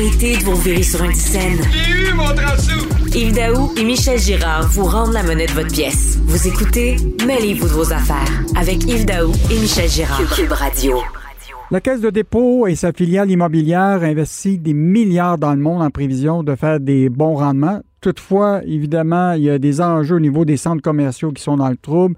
Arrêtez 0.00 0.38
de 0.38 0.44
vous 0.44 0.56
virer 0.56 0.82
sur 0.82 1.02
un 1.02 1.12
scène. 1.12 1.58
J'ai 1.70 2.10
eu 2.10 2.14
mon 2.14 2.24
Yves 3.14 3.34
Daou 3.34 3.70
et 3.76 3.84
Michel 3.84 4.18
Girard 4.18 4.66
vous 4.68 4.84
rendent 4.84 5.12
la 5.12 5.22
monnaie 5.22 5.44
de 5.44 5.52
votre 5.52 5.70
pièce. 5.70 6.18
Vous 6.24 6.48
écoutez 6.48 6.96
Mêlez-vous 7.26 7.66
de 7.66 7.72
vos 7.72 7.92
affaires 7.92 8.42
avec 8.56 8.82
Yves 8.84 9.04
Daou 9.04 9.30
et 9.50 9.60
Michel 9.60 9.90
Girard. 9.90 10.22
Cube 10.34 10.52
Radio. 10.52 11.00
La 11.70 11.82
Caisse 11.82 12.00
de 12.00 12.08
dépôt 12.08 12.66
et 12.66 12.76
sa 12.76 12.94
filiale 12.94 13.30
immobilière 13.30 14.02
investissent 14.02 14.60
des 14.60 14.72
milliards 14.72 15.36
dans 15.36 15.52
le 15.52 15.60
monde 15.60 15.82
en 15.82 15.90
prévision 15.90 16.42
de 16.42 16.54
faire 16.54 16.80
des 16.80 17.10
bons 17.10 17.34
rendements. 17.34 17.82
Toutefois, 18.00 18.62
évidemment, 18.64 19.32
il 19.32 19.42
y 19.42 19.50
a 19.50 19.58
des 19.58 19.82
enjeux 19.82 20.16
au 20.16 20.20
niveau 20.20 20.46
des 20.46 20.56
centres 20.56 20.80
commerciaux 20.80 21.30
qui 21.30 21.42
sont 21.42 21.58
dans 21.58 21.68
le 21.68 21.76
trouble. 21.76 22.16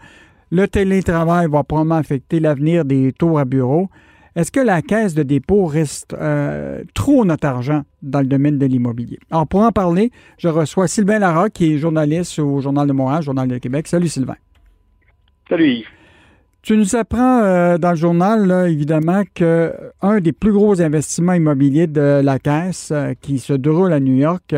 Le 0.52 0.68
télétravail 0.68 1.48
va 1.50 1.64
probablement 1.64 1.96
affecter 1.96 2.38
l'avenir 2.38 2.84
des 2.84 3.12
tours 3.12 3.40
à 3.40 3.44
bureau. 3.44 3.88
Est-ce 4.34 4.50
que 4.50 4.60
la 4.60 4.80
caisse 4.80 5.14
de 5.14 5.22
dépôt 5.22 5.66
reste 5.66 6.14
euh, 6.14 6.84
trop 6.94 7.24
notre 7.24 7.46
argent 7.46 7.82
dans 8.02 8.20
le 8.20 8.26
domaine 8.26 8.58
de 8.58 8.64
l'immobilier? 8.64 9.18
Alors, 9.30 9.46
pour 9.46 9.60
en 9.60 9.72
parler, 9.72 10.10
je 10.38 10.48
reçois 10.48 10.88
Sylvain 10.88 11.18
Larocque, 11.18 11.52
qui 11.52 11.74
est 11.74 11.78
journaliste 11.78 12.38
au 12.38 12.60
Journal 12.60 12.88
de 12.88 12.92
Montréal, 12.92 13.22
Journal 13.22 13.46
de 13.46 13.58
Québec. 13.58 13.86
Salut, 13.88 14.08
Sylvain. 14.08 14.36
Salut, 15.48 15.70
Yves. 15.70 15.86
Tu 16.62 16.76
nous 16.76 16.94
apprends 16.96 17.40
euh, 17.42 17.76
dans 17.76 17.90
le 17.90 17.96
journal, 17.96 18.70
évidemment, 18.70 19.24
que 19.34 19.74
un 20.00 20.20
des 20.20 20.32
plus 20.32 20.52
gros 20.52 20.80
investissements 20.80 21.34
immobiliers 21.34 21.88
de 21.88 22.20
la 22.22 22.38
Caisse 22.38 22.90
euh, 22.92 23.14
qui 23.20 23.38
se 23.38 23.52
déroule 23.52 23.92
à 23.92 24.00
New 24.00 24.14
York 24.14 24.54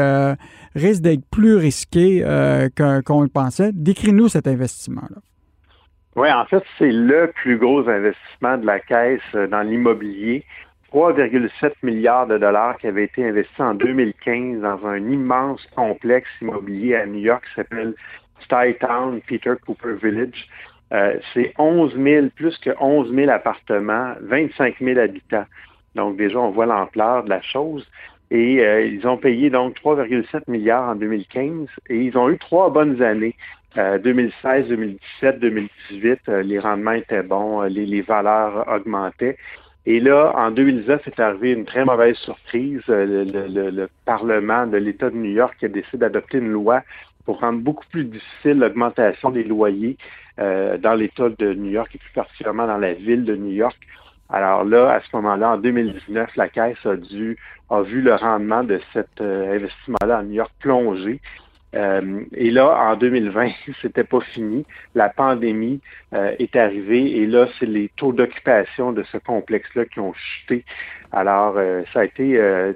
risque 0.77 1.03
d'être 1.03 1.25
plus 1.31 1.57
risqué 1.57 2.21
qu'on 2.77 3.23
le 3.23 3.29
pensait. 3.29 3.73
Décris-nous 3.73 4.29
cet 4.29 4.47
investissement-là. 4.47 5.17
Oui, 6.17 6.31
en 6.31 6.45
fait, 6.45 6.63
c'est 6.79 6.93
le 6.93 7.33
plus 7.35 7.59
gros 7.59 7.89
investissement 7.89 8.57
de 8.59 8.67
la 8.67 8.79
Caisse 8.79 9.21
euh, 9.35 9.49
dans 9.49 9.63
l'immobilier. 9.63 10.45
3,7 10.93 11.73
milliards 11.83 12.29
de 12.29 12.39
dollars 12.39 12.79
qui 12.79 12.87
avaient 12.87 13.05
été 13.05 13.29
investis 13.29 13.59
en 13.59 13.75
2015 13.75 14.61
dans 14.61 14.87
un 14.87 14.99
immense 15.11 15.67
complexe 15.75 16.31
immobilier 16.41 16.95
à 16.95 17.07
New 17.07 17.19
York 17.19 17.45
qui 17.49 17.55
s'appelle 17.57 17.95
Town 18.49 19.21
Peter 19.27 19.55
Cooper 19.67 19.95
Village. 20.01 20.47
Euh, 20.93 21.17
c'est 21.33 21.53
11 21.59 21.97
000, 21.97 22.27
plus 22.37 22.57
que 22.59 22.71
11 22.79 23.13
000 23.13 23.29
appartements, 23.31 24.15
25 24.21 24.77
000 24.81 25.01
habitants. 25.01 25.47
Donc 25.97 26.17
déjà, 26.17 26.39
on 26.39 26.51
voit 26.51 26.67
l'ampleur 26.67 27.25
de 27.25 27.31
la 27.31 27.43
chose. 27.43 27.85
Et 28.31 28.65
euh, 28.65 28.87
ils 28.87 29.07
ont 29.07 29.17
payé 29.17 29.51
donc 29.51 29.77
3,7 29.81 30.43
milliards 30.47 30.91
en 30.91 30.95
2015 30.95 31.69
et 31.89 31.97
ils 31.97 32.17
ont 32.17 32.31
eu 32.31 32.39
trois 32.39 32.71
bonnes 32.71 33.03
années. 33.03 33.35
2016, 33.77 34.69
2017, 34.69 35.41
2018, 35.41 36.29
les 36.45 36.59
rendements 36.59 36.93
étaient 36.93 37.23
bons, 37.23 37.63
euh, 37.63 37.69
les, 37.69 38.03
valeurs 38.03 38.67
augmentaient. 38.69 39.37
Et 39.87 40.01
là, 40.01 40.33
en 40.37 40.51
2019, 40.51 41.07
est 41.09 41.21
arrivé 41.21 41.53
une 41.53 41.65
très 41.65 41.85
mauvaise 41.85 42.17
surprise. 42.17 42.81
Euh, 42.89 43.25
le, 43.25 43.89
Parlement 44.05 44.67
de 44.67 44.77
l'État 44.77 45.11
de 45.11 45.17
New 45.17 45.33
York 45.33 45.57
a 45.63 45.69
décidé 45.69 45.99
d'adopter 45.99 46.39
une 46.39 46.53
loi 46.53 46.83
pour 47.25 47.41
rendre 47.41 47.61
beaucoup 47.61 47.85
plus 47.91 48.05
difficile 48.05 48.59
l'augmentation 48.59 49.31
des 49.31 49.45
loyers 49.45 49.97
euh, 50.39 50.79
dans 50.79 50.95
l'État 50.95 51.29
de 51.29 51.55
New 51.55 51.71
York 51.71 51.91
et 51.95 51.99
plus 51.99 52.13
particulièrement 52.13 52.67
dans 52.67 52.79
la 52.79 52.93
ville 52.93 53.25
de 53.25 53.35
New 53.35 53.53
York. 53.53 53.77
Alors 54.31 54.65
là, 54.65 54.93
à 54.93 55.01
ce 55.01 55.09
moment-là, 55.17 55.51
en 55.51 55.59
2019, 55.59 56.37
la 56.37 56.49
Caisse 56.49 56.85
a 56.87 56.97
dû 56.97 57.37
a 57.71 57.83
vu 57.83 58.03
le 58.03 58.15
rendement 58.15 58.63
de 58.63 58.81
cet 58.93 59.21
investissement-là 59.21 60.19
à 60.19 60.23
New 60.23 60.35
York 60.35 60.53
plonger. 60.61 61.21
Euh, 61.75 62.21
et 62.35 62.51
là, 62.51 62.91
en 62.91 62.97
2020, 62.97 63.51
c'était 63.83 64.05
pas 64.05 64.21
fini. 64.21 64.65
La 64.95 65.09
pandémie 65.09 65.81
euh, 66.13 66.35
est 66.39 66.57
arrivée 66.57 67.19
et 67.19 67.27
là, 67.27 67.49
c'est 67.59 67.67
les 67.67 67.91
taux 67.97 68.13
d'occupation 68.13 68.93
de 68.93 69.03
ce 69.05 69.19
complexe-là 69.19 69.85
qui 69.87 70.01
ont 70.01 70.15
chuté. 70.15 70.65
Alors, 71.13 71.55
euh, 71.57 71.83
ça 71.93 72.01
a 72.01 72.05
été, 72.05 72.25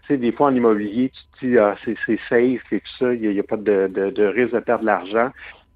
tu 0.03 0.07
sais, 0.07 0.17
des 0.17 0.33
fois 0.33 0.49
en 0.49 0.55
immobilier, 0.55 1.11
tu 1.11 1.41
te 1.41 1.47
dis, 1.47 1.59
ah, 1.59 1.75
c'est 1.85 1.97
safe 2.29 2.73
et 2.73 2.81
tout 2.81 2.97
ça, 2.99 3.13
il 3.13 3.31
n'y 3.31 3.41
a, 3.41 3.43
pas 3.43 3.57
de, 3.57 3.89
de, 3.89 4.11
de 4.11 4.25
risque 4.25 4.55
de 4.55 4.61
perdre 4.61 4.83
de 4.83 4.87
l'argent. 4.87 5.31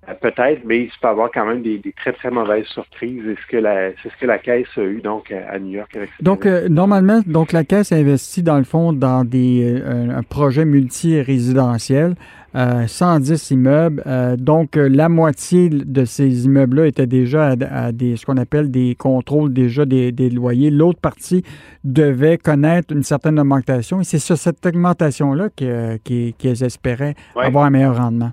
Euh, 0.09 0.15
peut-être, 0.21 0.63
mais 0.65 0.81
il 0.81 0.91
peut 1.01 1.07
avoir 1.07 1.31
quand 1.33 1.47
même 1.47 1.63
des, 1.63 1.81
très, 1.97 2.13
très 2.13 2.31
mauvaises 2.31 2.67
surprises. 2.67 3.23
C'est 3.25 3.41
ce 3.41 3.47
que 3.47 3.57
la, 3.57 3.91
c'est 4.03 4.11
ce 4.11 4.17
que 4.21 4.27
la 4.27 4.39
Caisse 4.39 4.67
a 4.77 4.83
eu 4.83 5.01
donc 5.01 5.31
à 5.31 5.59
New 5.61 5.71
York 5.71 5.95
avec 5.95 6.11
Donc, 6.21 6.45
euh, 6.45 6.69
normalement, 6.69 7.21
donc 7.25 7.53
la 7.53 7.63
Caisse 7.63 7.93
investit 7.93 8.43
dans 8.43 8.59
le 8.59 8.65
fond 8.65 8.93
dans 8.93 9.25
des 9.25 9.81
euh, 9.81 10.11
un, 10.11 10.23
projet 10.25 10.65
multi-résidentiel, 10.65 12.17
110 12.55 13.51
immeubles. 13.53 14.03
donc, 14.37 14.77
la 14.77 15.09
moitié 15.09 15.71
de 15.71 16.05
ces 16.05 16.45
immeubles-là 16.45 16.87
étaient 16.87 17.07
déjà 17.07 17.55
à, 17.71 17.93
des 17.93 18.17
ce 18.17 18.27
qu'on 18.27 18.37
appelle 18.37 18.71
des 18.71 18.95
contrôles 18.95 19.55
déjà 19.55 19.87
des, 19.87 20.31
loyers. 20.31 20.71
L'autre 20.71 21.01
partie 21.01 21.45
devait 21.83 22.37
connaître 22.37 22.93
une 22.93 23.05
certaine 23.05 23.41
augmentation. 23.41 24.03
Et 24.03 24.05
c'est 24.05 24.19
sur 24.19 24.37
cette 24.37 24.67
augmentation-là 24.67 25.49
qu'ils 25.55 26.63
espéraient 26.63 27.15
avoir 27.37 27.65
un 27.65 27.71
meilleur 27.71 27.97
rendement. 27.97 28.33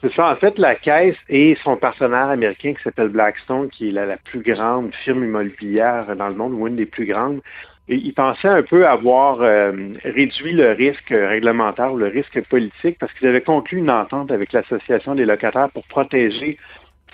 C'est 0.00 0.12
ça. 0.14 0.30
En 0.30 0.36
fait, 0.36 0.58
la 0.58 0.76
Caisse 0.76 1.16
et 1.28 1.56
son 1.64 1.76
partenaire 1.76 2.28
américain 2.28 2.72
qui 2.72 2.82
s'appelle 2.82 3.08
Blackstone, 3.08 3.68
qui 3.68 3.88
est 3.88 3.92
la, 3.92 4.16
plus 4.16 4.40
grande 4.40 4.94
firme 5.04 5.24
immobilière 5.24 6.14
dans 6.14 6.28
le 6.28 6.34
monde, 6.34 6.52
ou 6.54 6.68
une 6.68 6.76
des 6.76 6.86
plus 6.86 7.06
grandes, 7.06 7.40
ils 7.88 8.12
pensaient 8.12 8.48
un 8.48 8.62
peu 8.62 8.86
avoir 8.86 9.40
euh, 9.40 9.72
réduit 10.04 10.52
le 10.52 10.72
risque 10.72 11.08
réglementaire 11.08 11.92
ou 11.92 11.96
le 11.96 12.08
risque 12.08 12.40
politique 12.48 12.98
parce 13.00 13.12
qu'ils 13.14 13.28
avaient 13.28 13.40
conclu 13.40 13.78
une 13.78 13.90
entente 13.90 14.30
avec 14.30 14.52
l'Association 14.52 15.14
des 15.14 15.24
locataires 15.24 15.70
pour 15.70 15.84
protéger 15.84 16.58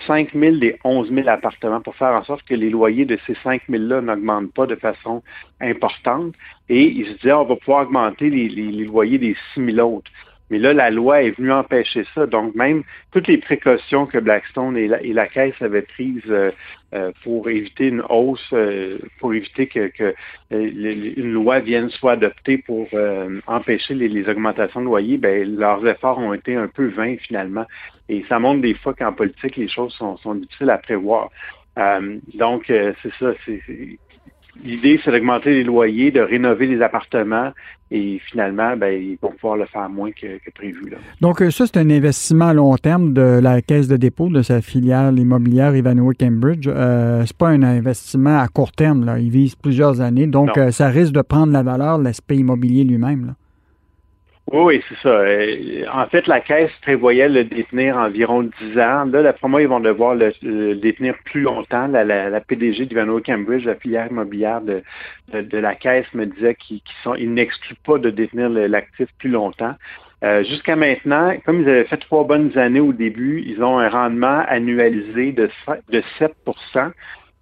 5 0.05 0.33
000 0.33 0.57
des 0.57 0.77
11 0.83 1.11
000 1.11 1.29
appartements 1.29 1.79
pour 1.79 1.95
faire 1.95 2.09
en 2.09 2.23
sorte 2.25 2.43
que 2.43 2.53
les 2.53 2.69
loyers 2.69 3.05
de 3.05 3.17
ces 3.25 3.35
5 3.35 3.61
000-là 3.69 4.01
n'augmentent 4.01 4.53
pas 4.53 4.65
de 4.65 4.75
façon 4.75 5.23
importante. 5.61 6.33
Et 6.67 6.83
ils 6.83 7.07
se 7.07 7.13
disaient, 7.13 7.33
on 7.33 7.45
va 7.45 7.55
pouvoir 7.55 7.83
augmenter 7.83 8.29
les, 8.29 8.49
les 8.49 8.83
loyers 8.83 9.17
des 9.17 9.35
6 9.53 9.73
000 9.73 9.95
autres. 9.95 10.11
Mais 10.49 10.59
là, 10.59 10.73
la 10.73 10.91
loi 10.91 11.23
est 11.23 11.31
venue 11.31 11.51
empêcher 11.51 12.05
ça. 12.13 12.27
Donc, 12.27 12.53
même 12.55 12.83
toutes 13.11 13.27
les 13.27 13.37
précautions 13.37 14.05
que 14.05 14.19
Blackstone 14.19 14.77
et 14.77 14.87
la, 14.87 15.27
Caisse 15.27 15.59
avaient 15.59 15.81
prises 15.81 16.21
euh, 16.29 16.51
euh, 16.93 17.11
pour 17.23 17.49
éviter 17.49 17.87
une 17.87 18.03
hausse, 18.09 18.47
euh, 18.53 18.99
pour 19.19 19.33
éviter 19.33 19.67
que, 19.67 20.13
une 20.51 21.33
loi 21.33 21.59
vienne 21.59 21.89
soit 21.89 22.13
adoptée 22.13 22.59
pour 22.59 22.87
empêcher 23.47 23.95
les, 23.95 24.29
augmentations 24.29 24.81
de 24.81 24.85
loyer, 24.85 25.17
ben, 25.17 25.55
leurs 25.55 25.85
efforts 25.87 26.19
ont 26.19 26.33
été 26.33 26.55
un 26.55 26.67
peu 26.67 26.87
vains 26.87 27.17
finalement. 27.17 27.65
Et 28.07 28.23
ça 28.29 28.37
montre 28.37 28.61
des 28.61 28.75
fois 28.75 28.93
qu'en 28.93 29.13
politique, 29.13 29.55
les 29.55 29.67
choses 29.67 29.93
sont, 29.93 30.17
sont 30.17 30.35
difficiles 30.35 30.69
à 30.69 30.77
prévoir. 30.77 31.29
donc, 32.35 32.65
c'est 32.67 33.13
ça. 33.19 33.33
L'idée, 34.63 34.99
c'est 35.03 35.11
d'augmenter 35.11 35.51
les 35.51 35.63
loyers, 35.63 36.11
de 36.11 36.21
rénover 36.21 36.67
les 36.67 36.81
appartements 36.81 37.51
et 37.91 38.19
finalement, 38.29 38.75
ben, 38.75 38.99
ils 38.99 39.17
vont 39.21 39.31
pouvoir 39.31 39.57
le 39.57 39.65
faire 39.65 39.89
moins 39.89 40.11
que, 40.11 40.39
prévu. 40.55 40.93
Donc, 41.21 41.41
euh, 41.41 41.51
ça, 41.51 41.65
c'est 41.67 41.77
un 41.77 41.89
investissement 41.89 42.47
à 42.47 42.53
long 42.53 42.75
terme 42.77 43.13
de 43.13 43.39
la 43.41 43.61
caisse 43.61 43.87
de 43.87 43.95
dépôt 43.95 44.29
de 44.29 44.41
sa 44.41 44.61
filiale 44.61 45.19
immobilière 45.19 45.75
Ivanhoe 45.75 46.13
Cambridge. 46.19 46.67
Euh, 46.67 47.23
c'est 47.25 47.37
pas 47.37 47.49
un 47.49 47.61
investissement 47.61 48.39
à 48.39 48.47
court 48.47 48.71
terme. 48.71 49.05
Là. 49.05 49.19
Il 49.19 49.29
vise 49.29 49.55
plusieurs 49.55 50.01
années. 50.01 50.25
Donc, 50.25 50.57
euh, 50.57 50.71
ça 50.71 50.87
risque 50.87 51.13
de 51.13 51.21
prendre 51.21 51.53
la 51.53 51.61
valeur 51.61 51.99
de 51.99 52.05
l'aspect 52.05 52.37
immobilier 52.37 52.83
lui-même. 52.83 53.35
Oui, 54.51 54.79
c'est 54.87 54.97
ça. 54.99 55.23
En 55.91 56.05
fait, 56.07 56.27
la 56.27 56.39
Caisse 56.39 56.71
prévoyait 56.83 57.27
le 57.27 57.45
détenir 57.45 57.97
environ 57.97 58.43
10 58.43 58.79
ans. 58.79 59.05
Là, 59.05 59.23
d'après 59.23 59.47
moi, 59.47 59.61
ils 59.63 59.67
vont 59.67 59.79
devoir 59.79 60.13
le, 60.13 60.75
détenir 60.75 61.15
plus 61.25 61.41
longtemps. 61.41 61.87
La, 61.87 62.03
la, 62.03 62.29
la 62.29 62.41
PDG 62.41 62.85
d'Ivano 62.85 63.19
Cambridge, 63.21 63.65
la 63.65 63.75
filière 63.75 64.07
immobilière 64.11 64.61
de, 64.61 64.83
la 65.31 65.73
Caisse, 65.73 66.05
me 66.13 66.27
disait 66.27 66.53
qu'ils 66.53 66.81
ils 67.17 67.33
n'excluent 67.33 67.75
pas 67.83 67.97
de 67.97 68.11
détenir 68.11 68.49
l'actif 68.49 69.07
plus 69.17 69.29
longtemps. 69.29 69.73
Euh, 70.23 70.43
jusqu'à 70.43 70.75
maintenant, 70.75 71.35
comme 71.45 71.61
ils 71.61 71.69
avaient 71.69 71.85
fait 71.85 71.97
trois 71.97 72.23
bonnes 72.23 72.55
années 72.57 72.79
au 72.79 72.93
début, 72.93 73.43
ils 73.45 73.63
ont 73.63 73.79
un 73.79 73.89
rendement 73.89 74.43
annualisé 74.47 75.31
de, 75.31 75.49
de 75.89 76.03
7 76.19 76.33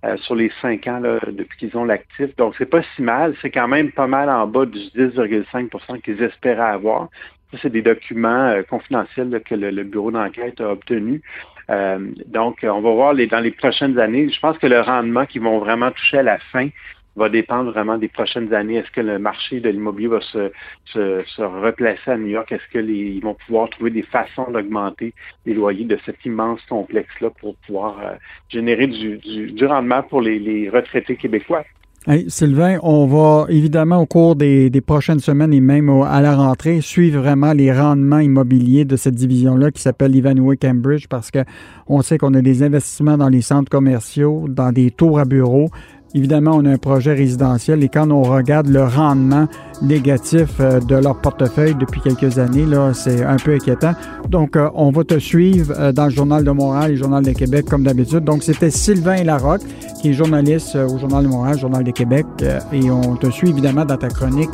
euh, 0.04 0.18
sur 0.18 0.36
les 0.36 0.52
cinq 0.62 0.86
ans 0.88 1.00
là, 1.00 1.20
depuis 1.28 1.58
qu'ils 1.58 1.78
ont 1.78 1.86
l'actif. 1.86 2.36
Donc, 2.36 2.56
c'est 2.58 2.70
pas 2.70 2.82
si 2.96 3.02
mal. 3.02 3.36
C'est 3.42 3.52
quand 3.52 3.70
même 3.70 3.92
pas 3.92 4.08
mal 4.08 4.30
en 4.30 4.48
bas 4.48 4.66
du 4.66 4.80
10,5% 4.80 6.02
qu'ils 6.02 6.22
espéraient 6.22 6.62
avoir. 6.62 7.08
Ça, 7.52 7.60
c'est 7.62 7.70
des 7.70 7.82
documents 7.82 8.50
euh, 8.50 8.64
confidentiels 8.64 9.42
que 9.46 9.56
le, 9.56 9.84
bureau 9.84 10.12
d'enquête 10.12 10.60
a 10.60 10.72
obtenus. 10.72 11.22
Euh, 11.70 12.00
donc, 12.28 12.60
on 12.64 12.82
va 12.82 12.92
voir 12.92 13.16
dans 13.16 13.40
les 13.40 13.52
prochaines 13.52 13.98
années. 13.98 14.30
Je 14.30 14.40
pense 14.42 14.58
que 14.58 14.68
le 14.68 14.82
rendement 14.82 15.26
qu'ils 15.26 15.42
vont 15.42 15.60
vraiment 15.60 15.92
toucher 15.92 16.18
à 16.18 16.24
la 16.24 16.38
fin 16.52 16.68
va 17.16 17.30
dépendre 17.30 17.72
vraiment 17.72 17.98
des 17.98 18.08
prochaines 18.08 18.54
années. 18.54 18.76
Est-ce 18.76 18.92
que 18.92 19.02
le 19.02 19.20
marché 19.20 19.60
de 19.60 19.70
l'immobilier 19.70 20.08
va 20.08 20.22
se, 20.22 20.52
se, 20.86 21.42
replacer 21.42 22.12
à 22.12 22.18
New 22.18 22.28
York? 22.28 22.52
Est-ce 22.52 22.68
qu'ils 22.72 23.22
vont 23.22 23.36
pouvoir 23.46 23.70
trouver 23.70 23.92
des 23.92 24.04
façons 24.04 24.50
d'augmenter 24.52 25.14
les 25.46 25.54
loyers 25.54 25.86
de 25.86 25.98
cet 26.06 26.26
immense 26.26 26.62
complexe-là 26.68 27.30
pour 27.40 27.56
pouvoir 27.68 28.00
euh, 28.00 28.14
générer 28.50 28.88
du, 28.88 29.18
du, 29.18 29.66
rendement 29.66 30.04
pour 30.04 30.22
les, 30.22 30.70
retraités 30.70 31.16
québécois? 31.16 31.64
Hey, 32.06 32.26
Sylvain, 32.30 32.80
on 32.84 33.06
va 33.06 33.46
évidemment 33.48 34.02
au 34.02 34.06
cours 34.06 34.36
des, 34.36 34.70
des, 34.70 34.82
prochaines 34.82 35.22
semaines 35.22 35.54
et 35.54 35.62
même 35.62 35.90
à 35.90 36.20
la 36.20 36.36
rentrée 36.36 36.82
suivre 36.82 37.22
vraiment 37.22 37.54
les 37.54 37.72
rendements 37.72 38.20
immobiliers 38.20 38.84
de 38.84 38.98
cette 38.98 39.16
division-là 39.16 39.72
qui 39.72 39.82
s'appelle 39.82 40.14
Ivanhoe 40.14 40.58
Cambridge 40.62 41.08
parce 41.08 41.32
que 41.32 41.40
on 41.88 42.02
sait 42.02 42.18
qu'on 42.18 42.34
a 42.34 42.42
des 42.42 42.62
investissements 42.62 43.18
dans 43.18 43.30
les 43.30 43.42
centres 43.42 43.70
commerciaux, 43.70 44.48
dans 44.50 44.74
des 44.74 44.92
tours 44.92 45.18
à 45.18 45.24
bureaux, 45.24 45.70
évidemment, 46.14 46.52
on 46.56 46.66
a 46.66 46.70
un 46.70 46.78
projet 46.78 47.14
résidentiel 47.14 47.84
et 47.84 47.90
quand 47.90 48.10
on 48.12 48.22
regarde 48.22 48.68
le 48.68 48.84
rendement 48.84 49.48
négatif 49.82 50.50
euh, 50.60 50.80
de 50.80 50.96
leur 50.96 51.20
portefeuille 51.20 51.76
depuis 51.76 52.02
quelques 52.02 52.40
années, 52.40 52.66
là, 52.66 52.94
c'est 52.94 53.24
un 53.24 53.38
peu 53.38 53.54
inquiétant. 53.54 53.94
Donc, 54.30 54.56
euh, 54.56 54.70
on 54.76 54.92
va 54.92 55.04
te 55.04 55.20
suivre 55.20 55.74
euh, 55.78 55.92
dans 55.92 56.06
le 56.06 56.12
Journal 56.12 56.44
de 56.44 56.52
Montréal 56.52 56.92
et 56.92 56.94
le 56.94 57.00
Journal 57.00 57.24
de 57.24 57.32
Québec 57.32 57.66
comme 57.70 57.84
d'habitude. 57.84 58.24
Donc, 58.24 58.44
c'était 58.44 58.70
Sylvain 58.70 59.24
Larocque, 59.24 59.64
qui 60.02 60.10
est 60.10 60.14
journaliste 60.14 60.76
au 60.76 60.98
Journal 60.98 61.24
de 61.24 61.30
Montréal, 61.30 61.58
Journal 61.58 61.84
de 61.84 61.92
Québec, 61.92 62.26
et 62.72 62.92
on 62.92 63.16
te 63.16 63.30
suit 63.30 63.50
évidemment 63.50 63.86
dans 63.86 63.98
ta 63.98 64.10
chronique 64.10 64.50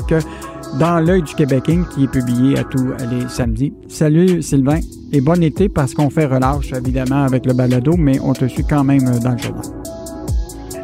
dans 0.80 1.00
l'œil 1.00 1.24
du 1.24 1.34
Québec 1.34 1.64
qui 1.64 2.04
est 2.04 2.12
publié 2.12 2.60
à 2.60 2.64
tous 2.64 2.90
les 3.10 3.28
samedis. 3.28 3.74
Salut 3.88 4.42
Sylvain 4.42 4.80
et 5.12 5.22
bon 5.22 5.42
été 5.44 5.68
parce 5.68 5.96
qu'on 5.96 6.10
fait 6.10 6.26
relâche 6.26 6.72
évidemment 6.74 7.24
avec 7.24 7.46
le 7.46 7.54
balado, 7.54 7.96
mais 7.98 8.20
on 8.20 8.34
te 8.34 8.46
suit 8.46 8.66
quand 8.68 8.84
même 8.84 9.04
dans 9.20 9.32
le 9.32 9.38
journal. 9.38 9.99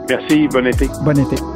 Merci, 0.07 0.47
bon 0.47 0.67
été. 0.67 0.89
Bon 1.03 1.17
été. 1.17 1.54